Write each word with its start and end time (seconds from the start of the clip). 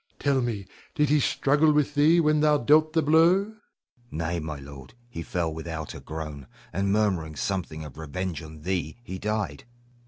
Tell 0.17 0.41
me, 0.41 0.65
did 0.95 1.09
he 1.09 1.19
struggle 1.19 1.71
with 1.71 1.93
thee 1.93 2.19
when 2.19 2.39
thou 2.39 2.57
dealt 2.57 2.93
the 2.93 3.03
blow? 3.03 3.37
Hugo. 3.43 3.59
Nay, 4.09 4.39
my 4.39 4.57
lord; 4.57 4.95
he 5.07 5.21
fell 5.21 5.53
without 5.53 5.93
a 5.93 5.99
groan, 5.99 6.47
and 6.73 6.91
murmuring 6.91 7.35
something 7.35 7.85
of 7.85 7.99
revenge 7.99 8.41
on 8.41 8.61
thee, 8.63 8.97
he 9.03 9.19
died. 9.19 9.65